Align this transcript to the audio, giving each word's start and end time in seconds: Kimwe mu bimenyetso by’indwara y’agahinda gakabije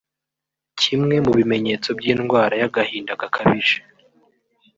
Kimwe 0.81 1.15
mu 1.25 1.31
bimenyetso 1.37 1.89
by’indwara 1.99 2.53
y’agahinda 2.61 3.19
gakabije 3.21 3.77